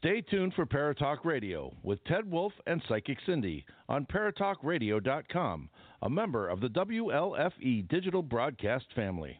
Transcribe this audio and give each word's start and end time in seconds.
Stay 0.00 0.22
tuned 0.22 0.54
for 0.54 0.64
Paratalk 0.64 1.26
Radio 1.26 1.74
with 1.82 2.02
Ted 2.04 2.30
Wolf 2.30 2.54
and 2.66 2.82
Psychic 2.88 3.18
Cindy 3.26 3.66
on 3.86 4.06
ParatalkRadio.com, 4.06 5.68
a 6.00 6.08
member 6.08 6.48
of 6.48 6.60
the 6.60 6.68
WLFE 6.68 7.86
digital 7.86 8.22
broadcast 8.22 8.86
family. 8.96 9.38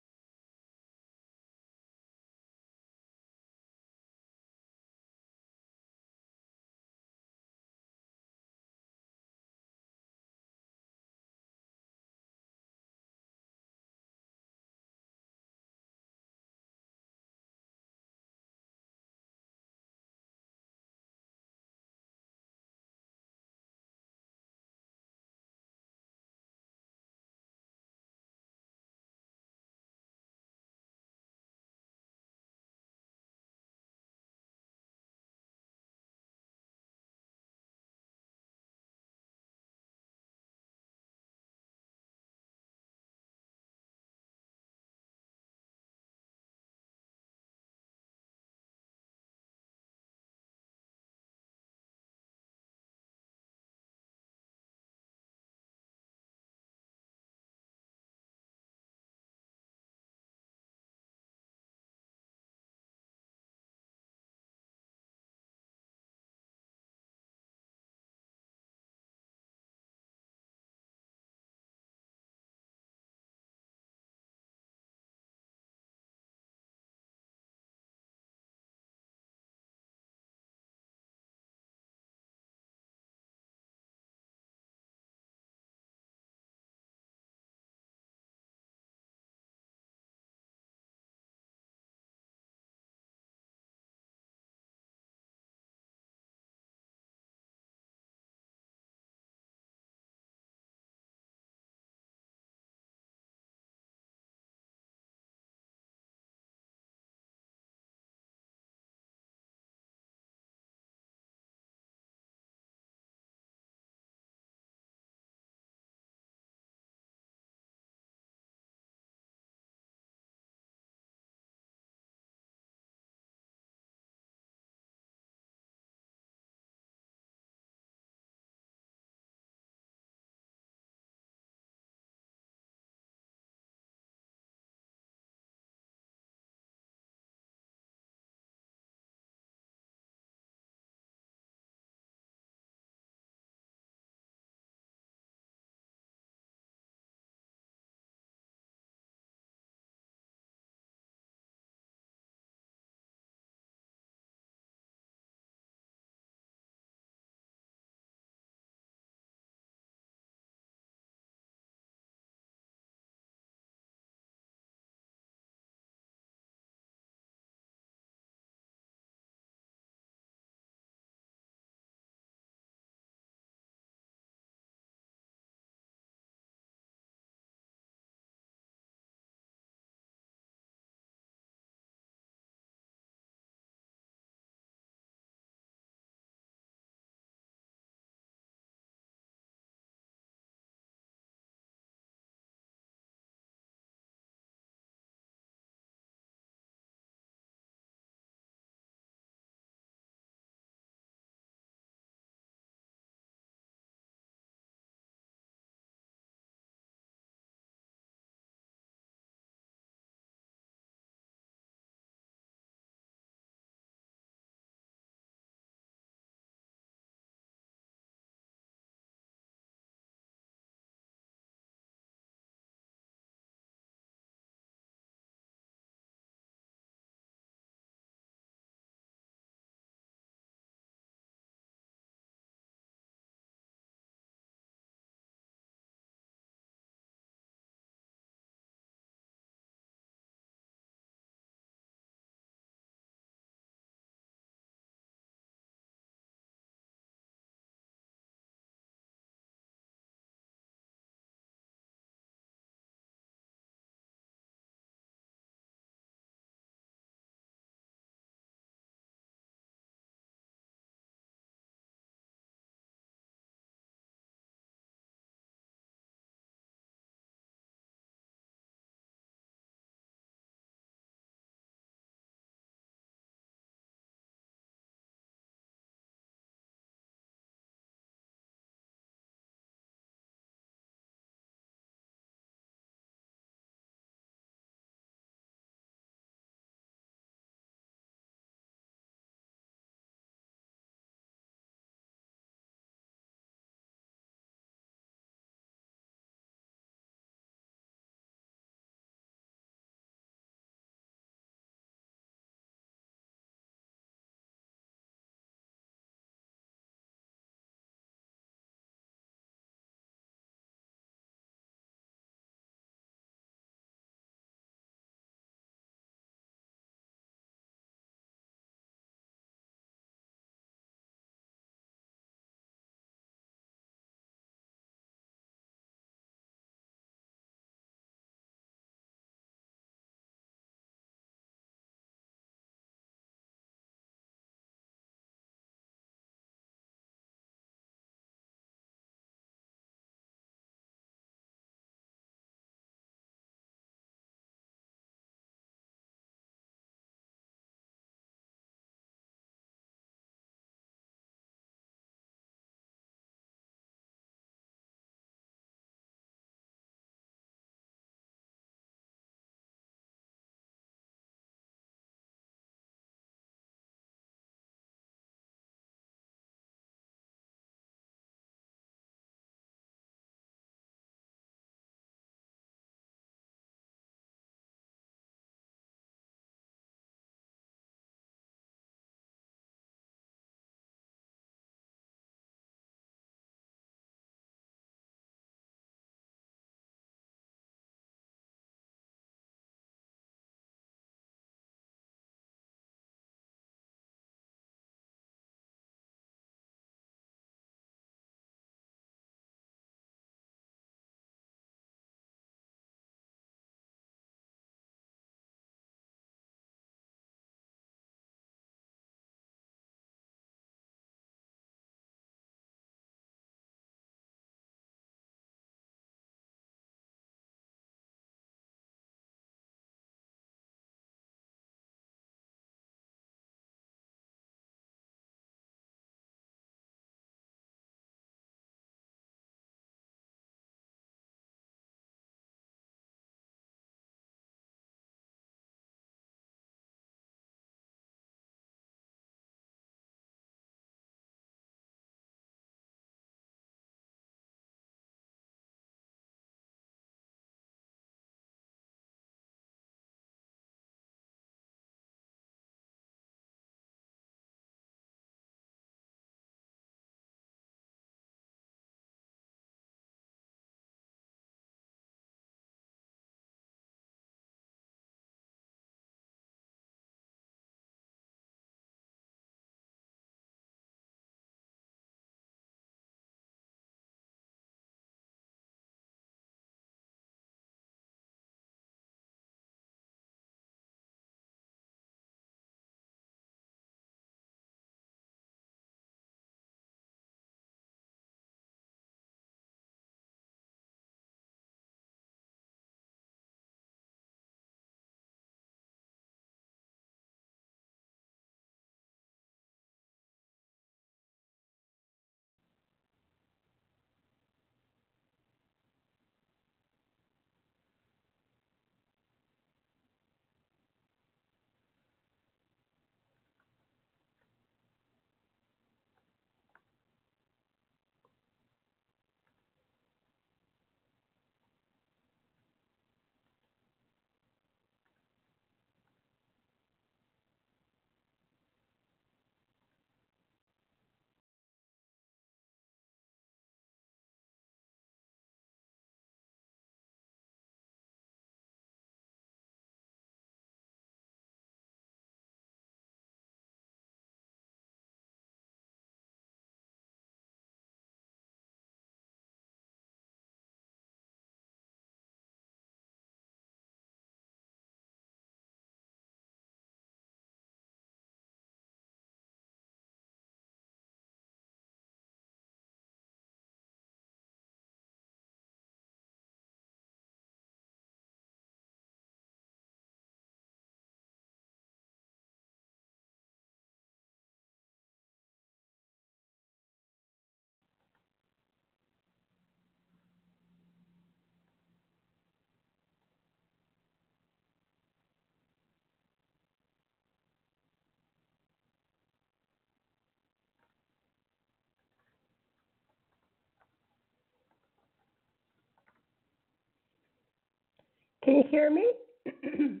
Can 598.44 598.56
you 598.56 598.64
hear 598.70 598.90
me? 598.90 599.10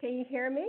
Can 0.00 0.18
you 0.18 0.24
hear 0.28 0.50
me? 0.50 0.66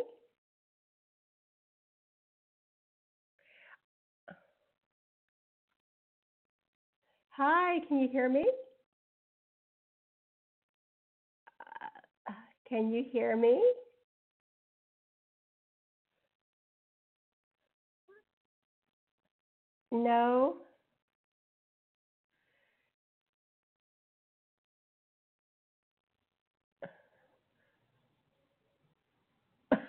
Hi, 7.31 7.79
can 7.87 7.99
you 7.99 8.09
hear 8.09 8.27
me? 8.29 8.45
Uh, 12.29 12.33
can 12.67 12.91
you 12.91 13.05
hear 13.11 13.37
me? 13.37 13.63
No. 19.91 20.57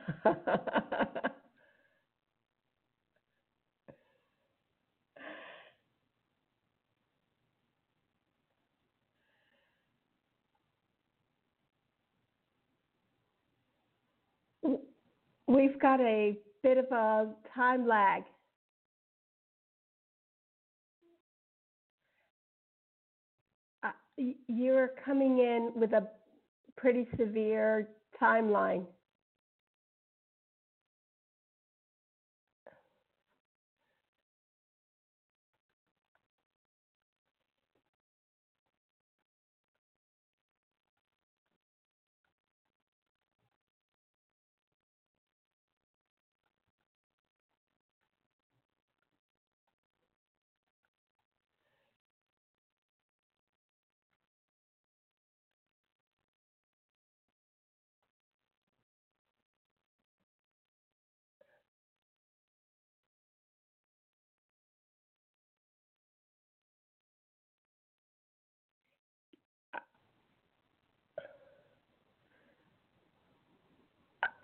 We've 15.49 15.79
got 15.81 16.00
a 16.00 16.38
bit 16.62 16.79
of 16.79 16.87
a 16.93 17.29
time 17.55 17.87
lag. 17.87 18.25
Uh, 23.83 23.91
You're 24.49 24.91
coming 25.05 25.38
in 25.38 25.73
with 25.75 25.93
a 25.93 26.09
pretty 26.77 27.07
severe 27.19 27.88
timeline. 28.21 28.87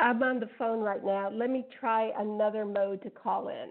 I'm 0.05 0.23
on 0.23 0.39
the 0.39 0.51
phone 0.59 0.81
right 0.81 1.03
now. 1.03 1.31
Let 1.31 1.49
me 1.49 1.65
try 1.81 2.13
another 2.19 2.67
mode 2.67 3.03
to 3.05 3.11
call 3.11 3.49
in. 3.49 3.71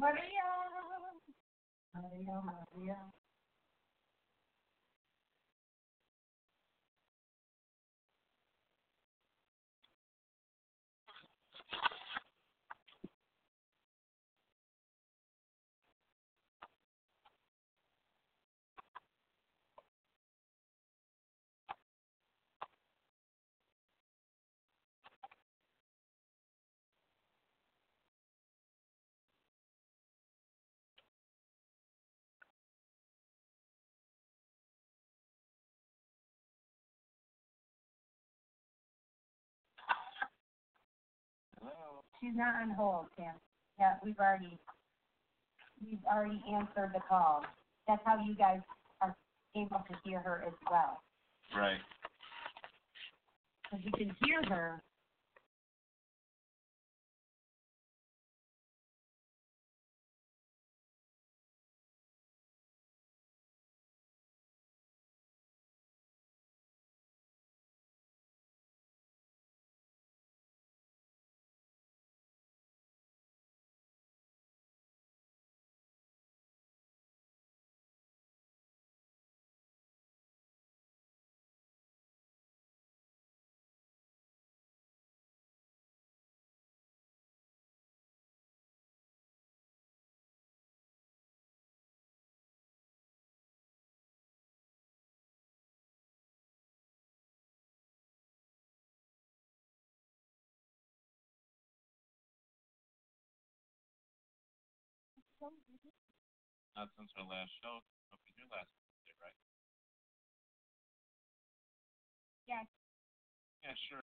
Maria, 0.00 0.48
Maria, 1.94 2.40
Maria. 2.42 3.19
She's 42.20 42.34
not 42.34 42.60
on 42.62 42.70
hold, 42.70 43.06
Sam. 43.16 43.34
Yeah, 43.78 43.94
we've 44.04 44.18
already, 44.18 44.58
we've 45.84 46.04
already 46.04 46.42
answered 46.52 46.92
the 46.94 47.00
call. 47.08 47.44
That's 47.88 48.02
how 48.04 48.22
you 48.22 48.34
guys 48.36 48.60
are 49.00 49.16
able 49.56 49.82
to 49.88 49.96
hear 50.04 50.20
her 50.20 50.44
as 50.46 50.54
well. 50.70 51.02
Right. 51.56 51.80
Because 53.64 53.84
you 53.84 53.92
can 53.92 54.16
hear 54.22 54.42
her. 54.48 54.82
Not 105.40 106.92
since 107.00 107.08
our 107.16 107.24
last 107.24 107.48
show. 107.64 107.80
Hope 108.12 108.20
you 108.28 108.32
do 108.36 108.44
last 108.52 108.68
Tuesday, 108.76 109.16
right? 109.24 109.32
Yes. 112.46 112.66
Yeah, 113.64 113.72
sure. 113.88 114.04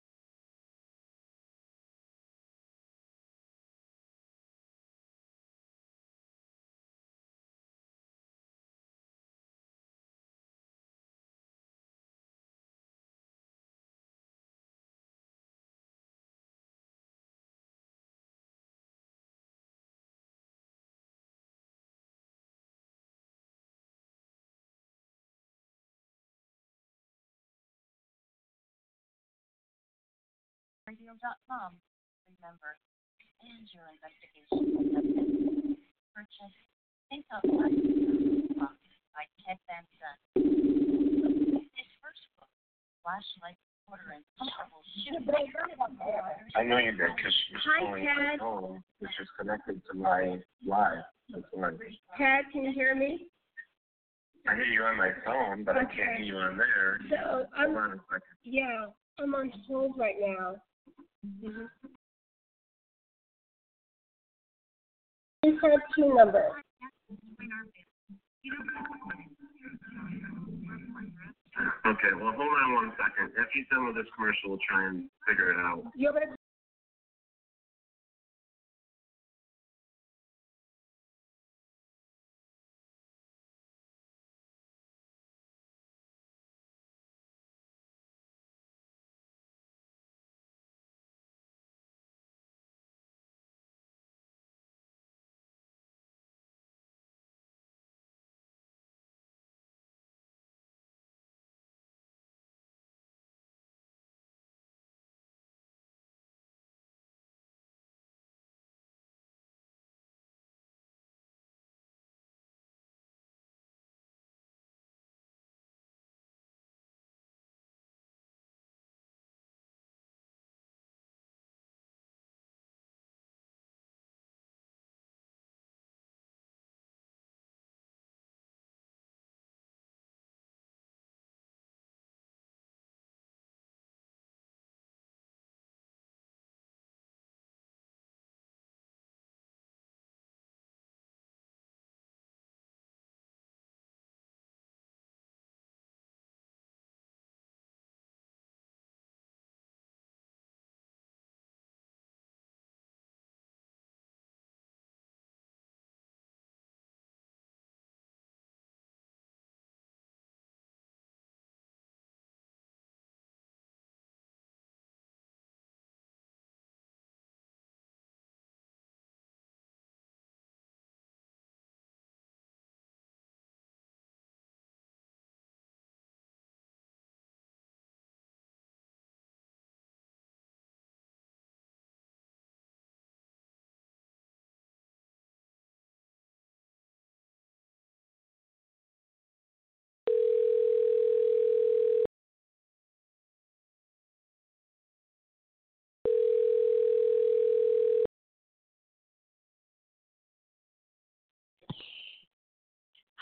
Radio.com. 31.05 31.77
Remember, 32.33 32.81
and 33.45 33.61
your 33.77 33.85
investigation 33.93 34.73
has 34.97 35.05
been. 35.05 35.77
Think 37.13 37.25
of 37.29 37.45
Life 37.45 37.77
by 39.13 39.29
Ted 39.45 39.61
Van 39.69 39.85
Gunn. 40.01 40.17
His 41.77 41.89
first 42.01 42.25
book, 42.41 42.49
Flashlight 43.05 43.53
Quarter 43.85 44.17
and 44.17 44.25
Comfortable 44.41 44.81
Shoes. 45.05 45.21
I 46.57 46.63
know 46.65 46.81
you 46.81 46.89
did 46.97 47.13
because 47.13 47.33
she 47.45 47.53
was 47.53 47.61
calling 47.77 48.01
my 48.05 48.37
phone, 48.41 48.81
which 48.97 49.13
is 49.21 49.29
connected 49.37 49.77
to 49.91 49.93
my 49.97 50.41
live. 50.65 51.05
That's 51.29 51.45
why. 51.53 51.69
Ted, 52.17 52.49
can 52.51 52.63
you 52.65 52.73
hear 52.73 52.95
me? 52.95 53.27
I 54.49 54.55
hear 54.55 54.65
you 54.65 54.81
on 54.81 54.97
my 54.97 55.11
phone, 55.23 55.63
but 55.63 55.77
I 55.77 55.85
can't 55.85 56.17
Okay. 56.17 56.25
hear 56.25 56.33
you 56.33 56.37
on 56.37 56.57
there. 56.57 56.97
So, 57.13 57.45
I'm, 57.55 57.77
on 57.77 57.91
a 57.93 58.01
second. 58.09 58.37
yeah, 58.43 58.85
I'm 59.19 59.35
on 59.35 59.51
hold 59.67 59.93
right 59.99 60.15
now. 60.19 60.55
Two 65.95 66.13
numbers. 66.13 66.51
Okay, 71.85 72.11
well, 72.19 72.33
hold 72.35 72.39
on 72.39 72.73
one 72.73 72.91
second. 72.97 73.31
If 73.38 73.47
he's 73.53 73.65
done 73.71 73.88
with 73.88 73.95
this 73.95 74.05
commercial, 74.15 74.49
we'll 74.49 74.59
try 74.67 74.88
and 74.88 75.07
figure 75.27 75.51
it 75.51 75.57
out. 75.57 75.83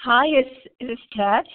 Hi, 0.06 0.26
is, 0.28 0.46
is 0.82 0.90
this 0.90 1.00
Ted? 1.16 1.46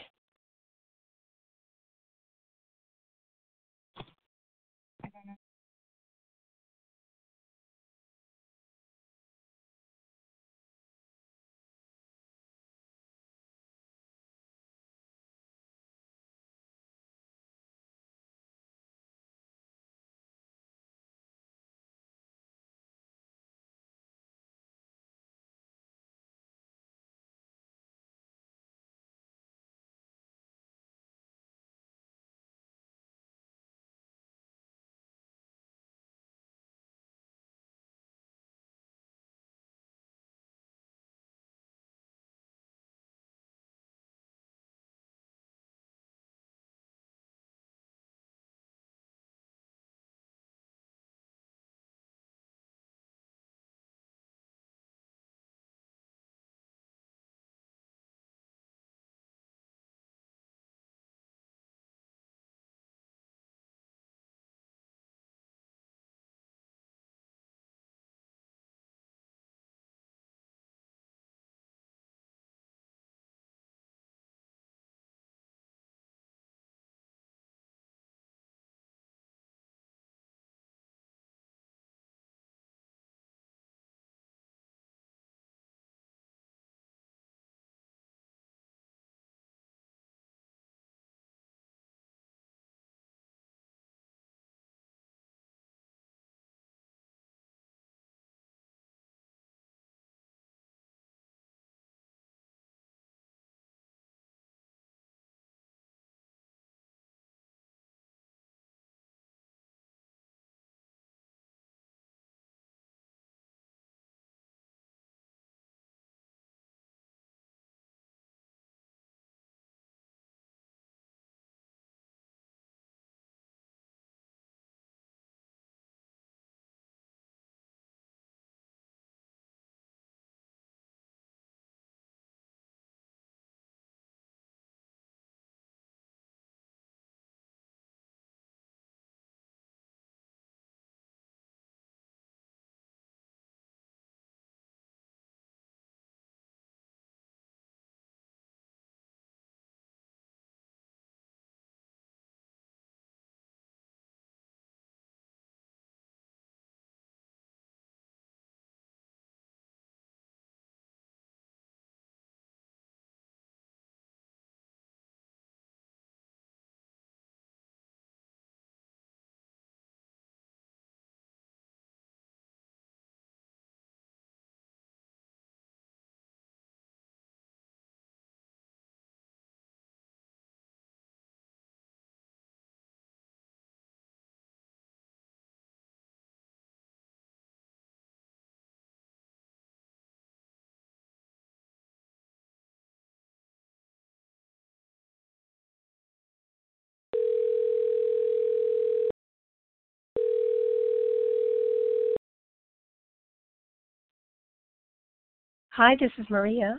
Hi, 205.78 205.94
this 206.00 206.10
is 206.18 206.26
Maria. 206.28 206.74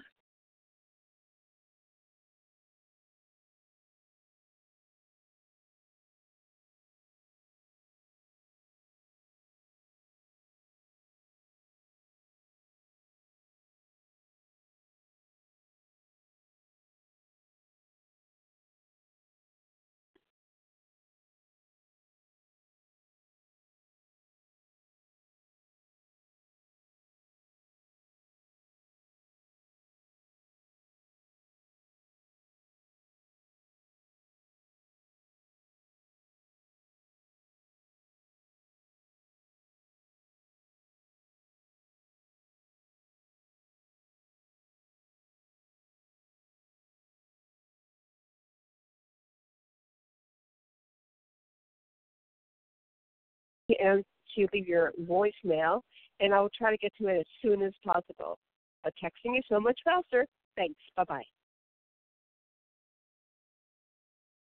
And 53.79 54.03
to 54.35 54.47
leave 54.53 54.67
your 54.67 54.93
voicemail, 55.03 55.81
and 56.19 56.33
I 56.33 56.41
will 56.41 56.49
try 56.57 56.71
to 56.71 56.77
get 56.77 56.93
to 57.01 57.07
it 57.07 57.19
as 57.19 57.25
soon 57.41 57.61
as 57.61 57.73
possible. 57.85 58.37
But 58.83 58.93
texting 59.03 59.37
is 59.37 59.43
so 59.49 59.59
much 59.59 59.79
faster. 59.83 60.25
Thanks. 60.55 60.79
Bye 60.95 61.03
bye. 61.07 61.23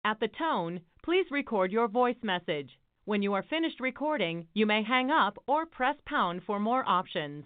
At 0.04 0.20
the 0.20 0.28
tone, 0.28 0.82
please 1.04 1.26
record 1.32 1.72
your 1.72 1.88
voice 1.88 2.18
message. 2.22 2.80
When 3.06 3.22
you 3.22 3.34
are 3.34 3.44
finished 3.44 3.80
recording, 3.80 4.48
you 4.54 4.66
may 4.66 4.84
hang 4.84 5.12
up 5.12 5.38
or 5.48 5.66
press 5.66 5.96
pound 6.06 6.42
for 6.46 6.60
more 6.60 6.84
options. 6.88 7.46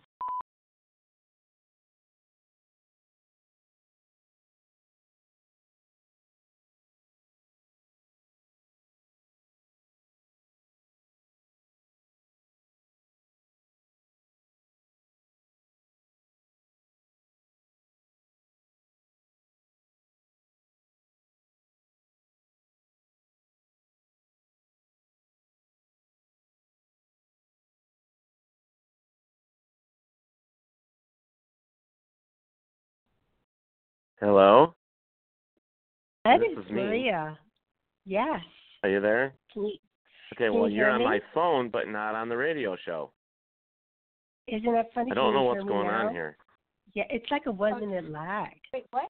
Hello? 34.20 34.74
That 36.26 36.40
This 36.40 36.58
is 36.58 36.66
is 36.66 36.72
me. 36.72 36.82
Maria. 36.84 37.38
Yes. 38.06 38.42
Are 38.84 38.90
you 38.90 39.00
there? 39.02 39.34
Can 39.54 39.64
you, 39.66 39.78
Okay, 40.34 40.46
Can 40.46 40.54
well, 40.60 40.70
you 40.70 40.78
you're 40.78 40.90
on 40.90 41.00
me? 41.00 41.06
my 41.06 41.20
phone, 41.34 41.70
but 41.70 41.88
not 41.88 42.16
on 42.16 42.30
the 42.30 42.38
radio 42.38 42.76
show. 42.86 43.12
isn't 44.48 44.72
that 44.74 44.88
funny? 44.94 45.12
I 45.12 45.16
don't 45.16 45.34
know 45.34 45.44
what's 45.44 45.64
going 45.64 45.88
now? 45.88 46.08
on 46.08 46.14
here. 46.14 46.38
Yeah, 46.94 47.04
it's 47.10 47.30
like 47.32 47.46
a 47.46 47.52
one 47.52 47.80
minute 47.80 48.10
lag. 48.12 48.50
Wait, 48.74 48.86
what? 48.92 49.10